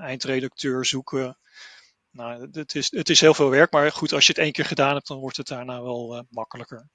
[0.00, 1.38] eindredacteur zoeken.
[2.14, 4.64] Nou, het is, het is heel veel werk, maar goed, als je het één keer
[4.64, 6.88] gedaan hebt, dan wordt het daarna wel makkelijker.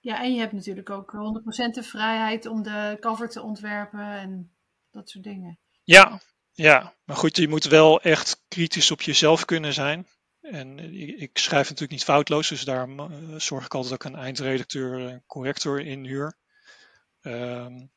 [0.00, 4.52] Ja, en je hebt natuurlijk ook 100% de vrijheid om de cover te ontwerpen en
[4.90, 5.58] dat soort dingen.
[5.84, 6.20] Ja,
[6.52, 10.06] ja, maar goed, je moet wel echt kritisch op jezelf kunnen zijn.
[10.40, 10.78] En
[11.20, 15.08] ik, schrijf natuurlijk niet foutloos, dus daarom uh, zorg ik altijd dat ik een eindredacteur
[15.08, 16.36] en corrector inhuur.
[17.22, 17.90] Um,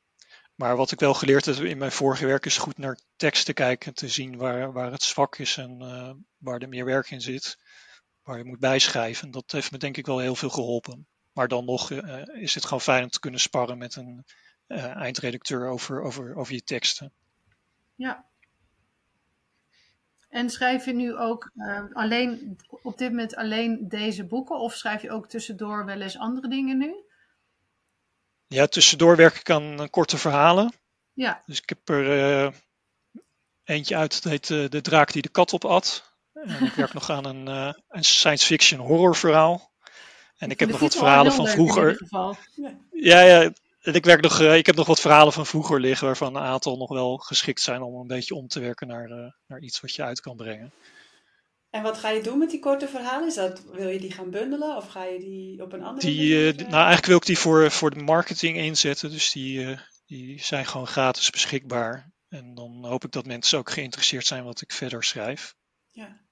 [0.56, 3.54] maar wat ik wel geleerd heb in mijn vorige werk is goed naar tekst te
[3.54, 7.22] kijken, te zien waar, waar het zwak is en uh, waar er meer werk in
[7.22, 7.58] zit,
[8.24, 9.32] waar je moet bijschrijven.
[9.32, 11.08] Dat heeft me denk ik wel heel veel geholpen.
[11.34, 14.26] Maar dan nog uh, is het gewoon fijn om te kunnen sparren met een
[14.68, 17.12] uh, eindredacteur over, over, over je teksten.
[17.96, 18.26] Ja.
[20.30, 21.52] En schrijf je nu ook
[21.94, 26.48] alleen, op dit moment alleen deze boeken of schrijf je ook tussendoor wel eens andere
[26.48, 27.05] dingen nu?
[28.48, 30.74] Ja, tussendoor werk ik aan korte verhalen.
[31.14, 31.44] Ja.
[31.46, 32.52] Dus ik heb er uh,
[33.64, 36.14] eentje uit, het heet De draak die de kat opat.
[36.34, 37.48] En ik werk nog aan een,
[37.88, 39.74] een science fiction horror verhaal.
[40.38, 42.02] En ik, ik heb nog wat verhalen van vroeger.
[42.92, 46.36] Ja, ja, ik, werk nog, eh, ik heb nog wat verhalen van vroeger liggen waarvan
[46.36, 49.82] een aantal nog wel geschikt zijn om een beetje om te werken naar, naar iets
[49.82, 50.74] wat je uit kan brengen.
[51.76, 53.28] En wat ga je doen met die korte verhalen?
[53.28, 56.18] Is dat, wil je die gaan bundelen of ga je die op een andere die,
[56.18, 56.48] manier?
[56.48, 59.10] Uh, nou, eigenlijk wil ik die voor, voor de marketing inzetten.
[59.10, 62.12] Dus die, die zijn gewoon gratis beschikbaar.
[62.30, 65.56] En dan hoop ik dat mensen ook geïnteresseerd zijn wat ik verder schrijf.
[65.92, 66.24] Ja.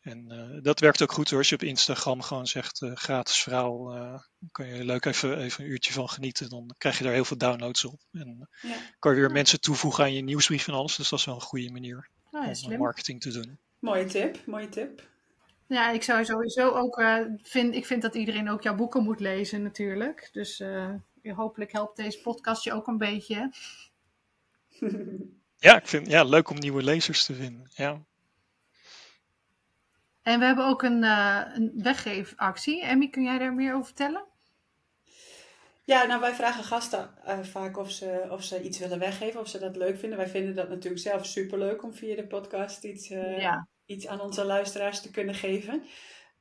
[0.00, 1.38] En uh, dat werkt ook goed hoor.
[1.38, 4.18] Als je op Instagram gewoon zegt gratis verhaal, uh,
[4.50, 6.48] kan je leuk even, even een uurtje van genieten.
[6.48, 8.00] Dan krijg je daar heel veel downloads op.
[8.12, 8.76] En ja.
[8.98, 10.96] kan je weer mensen toevoegen aan je nieuwsbrief en alles.
[10.96, 13.58] Dus dat is wel een goede manier ah, om marketing te doen.
[13.84, 15.02] Mooie tip, mooie tip.
[15.66, 17.02] Ja, ik zou sowieso ook
[17.42, 20.28] vind, ik vind dat iedereen ook jouw boeken moet lezen natuurlijk.
[20.32, 20.62] Dus
[21.22, 23.52] hopelijk helpt deze podcast je ook een beetje.
[25.66, 27.70] ja, ik vind ja, leuk om nieuwe lezers te vinden.
[27.74, 28.02] Ja.
[30.22, 32.84] En we hebben ook een, uh, een weggeefactie.
[32.84, 34.24] Emmy, kun jij daar meer over vertellen?
[35.84, 39.48] Ja, nou wij vragen gasten uh, vaak of ze, of ze iets willen weggeven, of
[39.48, 40.18] ze dat leuk vinden.
[40.18, 43.68] Wij vinden dat natuurlijk zelf superleuk om via de podcast iets, uh, ja.
[43.86, 45.82] Iets aan onze luisteraars te kunnen geven.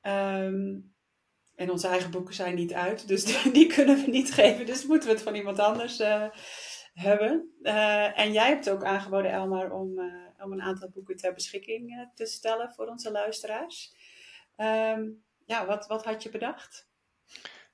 [0.01, 0.91] Um,
[1.56, 4.65] en onze eigen boeken zijn niet uit, dus die, die, kunnen we niet geven.
[4.65, 5.97] Dus moeten we het van iemand anders
[6.93, 7.53] hebben.
[8.15, 9.99] en jij hebt ook aangeboden, Elmar, om
[10.43, 13.93] om een aantal boeken ter beschikking eh, te stellen voor onze luisteraars.
[14.56, 15.03] Ehm,
[15.45, 16.88] ja, wat, wat had je bedacht?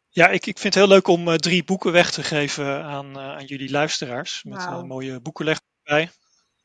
[0.10, 3.18] Ja, ik, ik vind het heel leuk om uh, drie boeken weg te geven aan,
[3.18, 4.44] uh, aan jullie luisteraars.
[4.44, 4.86] Met wow.
[4.86, 6.10] mooie boekenleg erbij.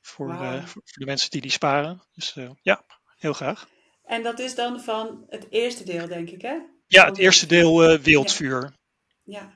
[0.07, 0.61] Voor, wow.
[0.61, 2.03] voor, voor, de mensen die die sparen.
[2.15, 2.85] Dus ja,
[3.17, 3.69] heel graag.
[4.05, 6.57] En dat is dan van het eerste deel, denk ik, hè?
[6.87, 8.77] Ja, het eerste deel Wildvuur.
[9.23, 9.41] Ja.
[9.41, 9.53] ja.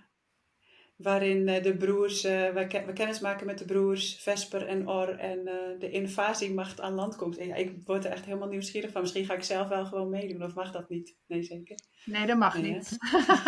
[0.97, 5.45] waarin de broers, we, we kennis maken met de broers Vesper en Or en
[5.79, 7.39] de invasiemacht aan land komt.
[7.39, 9.01] En ja, ik word er echt helemaal nieuwsgierig van.
[9.01, 11.17] Misschien ga ik zelf wel gewoon meedoen, of mag dat niet?
[11.27, 11.77] Nee, zeker.
[12.05, 12.97] Nee, dat mag niet.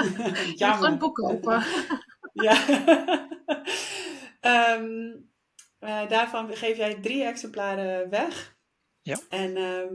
[0.58, 1.64] Je moet een boek kopen.
[2.46, 2.66] ja.
[4.76, 5.28] um,
[5.80, 8.58] daarvan geef jij drie exemplaren weg.
[9.02, 9.20] Ja.
[9.28, 9.94] En ehm,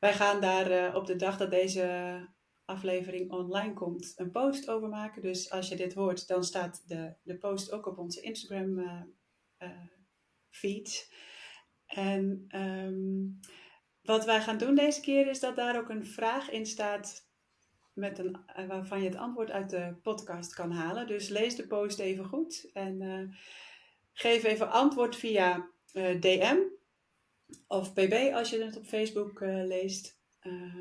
[0.00, 2.18] wij gaan daar eh, op de dag dat deze
[2.64, 5.22] aflevering online komt een post over maken.
[5.22, 9.70] Dus als je dit hoort, dan staat de, de post ook op onze Instagram uh,
[10.50, 11.12] feed.
[11.86, 13.40] En um,
[14.02, 17.26] wat wij gaan doen deze keer is dat daar ook een vraag in staat
[17.92, 21.06] met een, waarvan je het antwoord uit de podcast kan halen.
[21.06, 23.02] Dus lees de post even goed en
[24.18, 26.56] geef even antwoord via DM
[27.66, 30.20] of pb als je het op Facebook uh, leest.
[30.42, 30.74] Uh,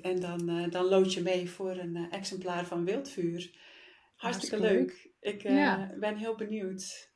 [0.00, 3.58] en dan, uh, dan lood je mee voor een exemplaar van Wildvuur.
[4.16, 5.10] Hartstikke leuk.
[5.20, 5.94] Ik ja.
[5.98, 7.10] ben heel benieuwd.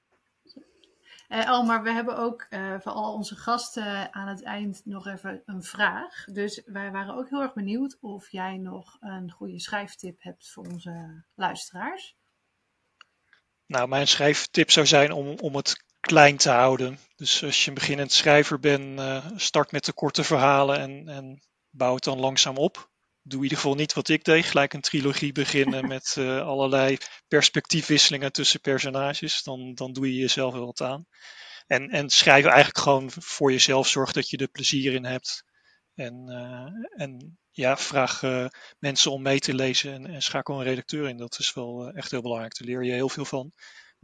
[1.29, 6.25] Elmar, we hebben ook voor al onze gasten aan het eind nog even een vraag.
[6.25, 10.67] Dus wij waren ook heel erg benieuwd of jij nog een goede schrijftip hebt voor
[10.67, 12.17] onze luisteraars.
[13.67, 16.99] Nou, mijn schrijftip zou zijn om, om het klein te houden.
[17.17, 21.43] Dus als je een beginnend schrijver bent, uh, start met de korte verhalen en, en
[21.71, 22.91] bouw het dan langzaam op.
[23.23, 26.99] Doe in ieder geval niet wat ik deed, gelijk een trilogie beginnen met uh, allerlei
[27.29, 29.43] perspectiefwisselingen tussen personages.
[29.43, 31.07] Dan, dan doe je jezelf wel wat aan.
[31.67, 35.45] En, en schrijf eigenlijk gewoon voor jezelf, zorg dat je er plezier in hebt.
[35.95, 38.23] En, uh, en ja, vraag
[38.79, 41.17] mensen om mee te lezen en, en schakel een redacteur in.
[41.17, 42.59] Dat is wel echt heel belangrijk.
[42.59, 43.53] Daar leer je heel veel van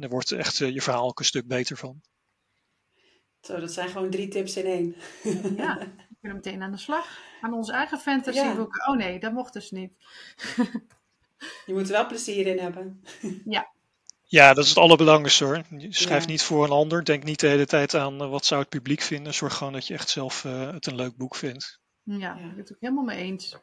[0.02, 2.00] daar wordt echt uh, je verhaal ook een stuk beter van.
[3.40, 4.96] Zo, dat zijn gewoon drie tips in één.
[5.56, 7.18] Ja, ik ben meteen aan de slag.
[7.40, 8.80] Aan onze eigen fantasyboeken.
[8.86, 8.92] Ja.
[8.92, 9.92] Oh nee, dat mocht dus niet.
[11.66, 13.04] je moet er wel plezier in hebben.
[13.44, 13.70] ja.
[14.22, 15.62] Ja, dat is het allerbelangrijkste hoor.
[15.78, 16.26] Ja.
[16.26, 17.04] niet voor een ander.
[17.04, 19.34] Denk niet de hele tijd aan wat zou het publiek vinden.
[19.34, 21.80] Zorg gewoon dat je echt zelf uh, het een leuk boek vindt.
[22.02, 22.34] Ja, ja.
[22.34, 23.56] ik ben het ook helemaal mee eens.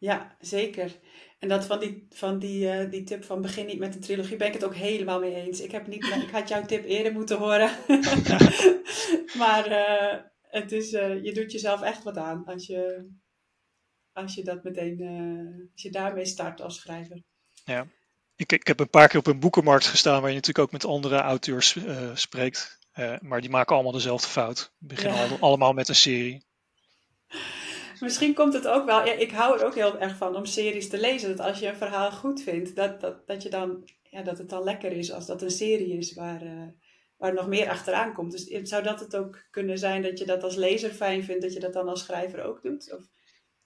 [0.00, 0.98] Ja, zeker.
[1.38, 4.36] En dat van die, van die, uh, die tip van begin niet met een trilogie
[4.36, 5.60] ben ik het ook helemaal mee eens.
[5.60, 7.70] Ik, heb niet, ik had jouw tip eerder moeten horen.
[9.42, 13.08] maar uh, het is, uh, je doet jezelf echt wat aan als je,
[14.12, 15.00] als je dat meteen,
[15.72, 17.22] als je daarmee start als schrijver.
[17.64, 17.86] Ja,
[18.36, 20.84] ik, ik heb een paar keer op een boekenmarkt gestaan waar je natuurlijk ook met
[20.84, 21.76] andere auteurs
[22.14, 22.78] spreekt.
[23.20, 24.72] maar die maken allemaal dezelfde fout.
[24.78, 25.36] Beginnen ja.
[25.40, 26.48] allemaal met een serie.
[28.00, 29.06] Misschien komt het ook wel.
[29.06, 31.36] Ja, ik hou er ook heel erg van om series te lezen.
[31.36, 34.48] Dat als je een verhaal goed vindt, dat, dat, dat, je dan, ja, dat het
[34.48, 36.68] dan lekker is als dat een serie is waar, uh,
[37.16, 38.32] waar nog meer achteraan komt.
[38.32, 41.52] Dus zou dat het ook kunnen zijn dat je dat als lezer fijn vindt, dat
[41.52, 42.94] je dat dan als schrijver ook doet?
[42.94, 43.02] Of?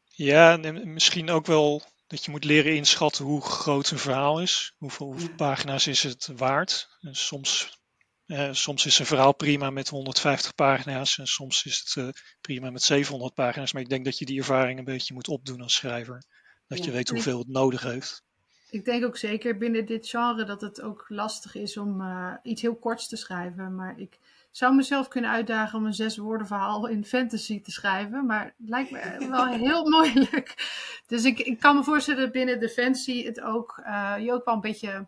[0.04, 4.74] Ja, misschien ook wel dat je moet leren inschatten hoe groot een verhaal is.
[4.78, 6.88] Hoeveel, hoeveel pagina's is het waard?
[7.00, 7.82] En soms
[8.26, 12.70] uh, soms is een verhaal prima met 150 pagina's en soms is het uh, prima
[12.70, 13.72] met 700 pagina's.
[13.72, 16.24] Maar ik denk dat je die ervaring een beetje moet opdoen als schrijver.
[16.66, 18.22] Dat ja, je weet hoeveel het nodig heeft.
[18.70, 22.62] Ik denk ook zeker binnen dit genre dat het ook lastig is om uh, iets
[22.62, 23.74] heel korts te schrijven.
[23.74, 24.18] Maar ik
[24.50, 28.26] zou mezelf kunnen uitdagen om een zes woorden verhaal in fantasy te schrijven.
[28.26, 30.54] Maar het lijkt me wel heel moeilijk.
[31.06, 33.82] Dus ik, ik kan me voorstellen dat binnen Defensie het ook,
[34.20, 35.06] je ook wel een beetje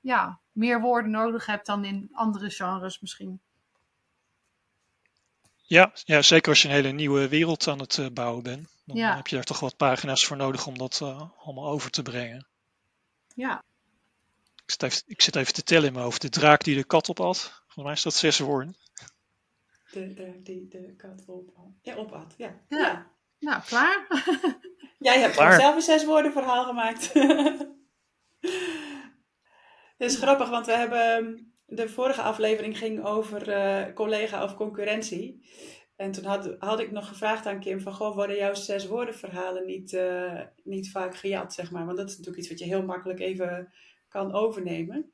[0.00, 3.40] ja, meer woorden nodig hebt dan in andere genres misschien.
[5.70, 8.68] Ja, ja, zeker als je een hele nieuwe wereld aan het uh, bouwen bent.
[8.84, 9.16] Dan ja.
[9.16, 12.46] heb je daar toch wat pagina's voor nodig om dat uh, allemaal over te brengen.
[13.34, 13.62] Ja.
[14.64, 16.20] Ik zit, even, ik zit even te tellen in mijn hoofd.
[16.20, 17.62] De draak die de kat opat.
[17.64, 18.76] Volgens mij is dat zes woorden.
[19.90, 21.64] De draak die de kat opat.
[21.82, 22.34] Ja, opat.
[22.36, 22.54] Ja.
[22.68, 22.78] ja.
[22.78, 23.06] ja.
[23.38, 24.06] Nou, klaar.
[24.98, 25.60] Jij hebt klaar.
[25.60, 27.12] zelf een zes woorden verhaal gemaakt.
[30.00, 35.48] Het is grappig, want we hebben de vorige aflevering ging over uh, collega of concurrentie.
[35.96, 39.14] En toen had, had ik nog gevraagd aan Kim van, goh, worden jouw zes woorden
[39.14, 41.84] verhalen niet, uh, niet vaak gejat, zeg maar.
[41.84, 43.72] Want dat is natuurlijk iets wat je heel makkelijk even
[44.08, 45.12] kan overnemen.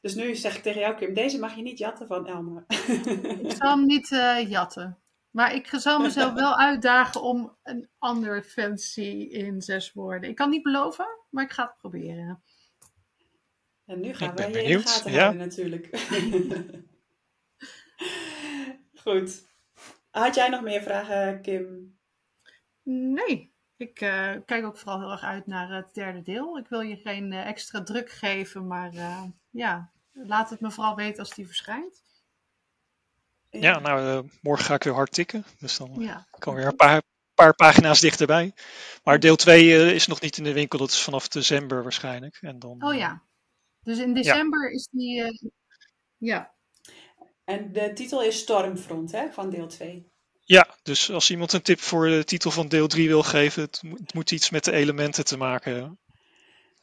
[0.00, 2.64] Dus nu zeg ik tegen jou, Kim, deze mag je niet jatten van Elma.
[3.42, 4.98] Ik zal hem niet uh, jatten.
[5.30, 10.30] Maar ik zal mezelf wel uitdagen om een andere fancy in zes woorden.
[10.30, 12.42] Ik kan niet beloven, maar ik ga het proberen.
[13.88, 15.18] En nu gaan wij je in de gaten ja.
[15.18, 15.88] houden natuurlijk.
[19.02, 19.46] Goed.
[20.10, 21.98] Had jij nog meer vragen, Kim?
[22.82, 23.52] Nee.
[23.76, 26.58] Ik uh, kijk ook vooral heel erg uit naar het derde deel.
[26.58, 30.96] Ik wil je geen uh, extra druk geven, maar uh, ja, laat het me vooral
[30.96, 32.02] weten als die verschijnt.
[33.50, 35.44] Ja, nou, morgen ga ik weer hard tikken.
[35.58, 36.26] Dus dan ja.
[36.38, 37.02] kan weer een paar,
[37.34, 38.54] paar pagina's dichterbij.
[39.04, 40.78] Maar deel 2 is nog niet in de winkel.
[40.78, 42.38] Dat is vanaf december waarschijnlijk.
[42.40, 43.22] En dan, Oh ja.
[43.88, 45.22] Dus in december is die.
[45.22, 45.48] eh,
[46.16, 46.54] ja.
[47.44, 50.06] En de titel is Stormfront hè, van deel 2.
[50.44, 53.82] Ja, dus als iemand een tip voor de titel van deel 3 wil geven, het,
[53.82, 55.72] moet- het moet iets met de elementen te maken.
[55.72, 55.98] hebben.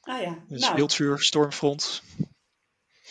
[0.01, 2.01] Ah ja, Dus nou, wildvuur, stormfront.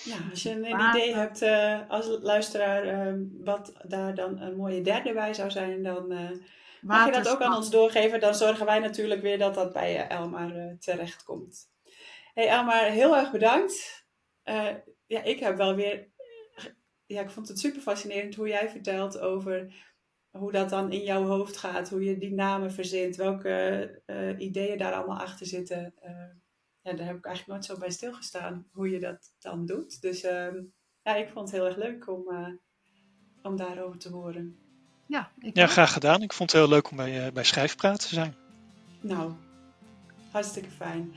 [0.04, 4.80] ja, als je een idee hebt eh, als luisteraar eh, wat daar dan een mooie
[4.82, 6.30] derde bij zou zijn, dan eh,
[6.80, 8.20] mag je dat ook aan ons doorgeven.
[8.20, 11.72] Dan zorgen wij natuurlijk weer dat dat bij Elmar terechtkomt.
[12.34, 14.06] Hey Elmar, heel erg bedankt.
[14.42, 14.74] Eh,
[15.06, 16.12] ja, ik heb wel weer...
[17.06, 19.74] Ja, ik vond het super fascinerend hoe jij vertelt over
[20.30, 21.90] hoe dat dan in jouw hoofd gaat.
[21.90, 23.16] Hoe je die namen verzint.
[23.16, 25.94] Welke eh, ideeën daar allemaal achter zitten.
[26.00, 26.10] Eh,
[26.80, 28.66] ja, daar heb ik eigenlijk nooit zo bij stilgestaan.
[28.72, 30.00] Hoe je dat dan doet.
[30.00, 30.56] Dus ehm,
[31.02, 32.48] ja, ik vond het heel erg leuk om, eh,
[33.42, 34.58] om daarover te horen.
[35.06, 36.22] Ja, ik Ja, graag gedaan.
[36.22, 38.34] Ik vond het heel leuk om bij, bij Schrijfpraat te zijn.
[39.00, 39.32] Nou,
[40.30, 41.14] hartstikke fijn.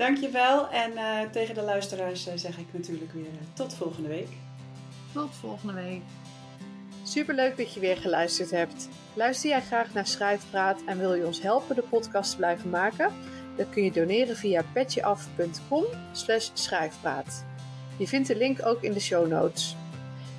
[0.00, 0.68] Dankjewel.
[0.70, 4.28] En eh, tegen de luisteraars eh, zeg ik natuurlijk weer eh, tot volgende week.
[5.12, 6.00] Tot volgende week.
[7.02, 8.88] Superleuk dat je weer geluisterd hebt.
[9.14, 13.12] Luister jij graag naar Schrijfpraat en wil je ons helpen de podcast te blijven maken?
[13.56, 15.84] Dan kun je doneren via petjeaf.com
[16.52, 17.44] schrijfpraat.
[17.96, 19.76] Je vindt de link ook in de show notes.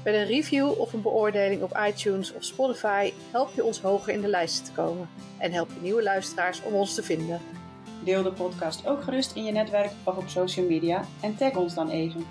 [0.03, 4.21] Met een review of een beoordeling op iTunes of Spotify help je ons hoger in
[4.21, 7.60] de lijsten te komen en help je nieuwe luisteraars om ons te vinden.
[8.03, 11.73] Deel de podcast ook gerust in je netwerk of op social media en tag ons
[11.73, 12.25] dan even.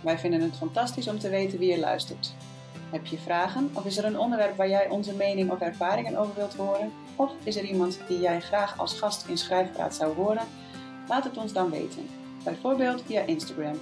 [0.00, 2.34] Wij vinden het fantastisch om te weten wie je luistert.
[2.90, 6.34] Heb je vragen of is er een onderwerp waar jij onze mening of ervaringen over
[6.34, 6.92] wilt horen?
[7.16, 10.46] Of is er iemand die jij graag als gast in Schrijfpraat zou horen?
[11.08, 12.08] Laat het ons dan weten.
[12.44, 13.78] Bijvoorbeeld via Instagram.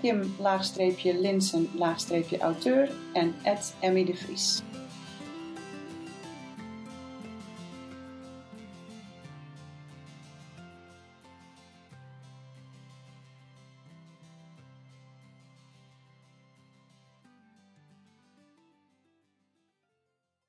[0.00, 3.34] Kim-Linsen-auteur en
[3.80, 4.62] Emmy de Vries.